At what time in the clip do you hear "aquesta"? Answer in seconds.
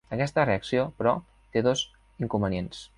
0.15-0.45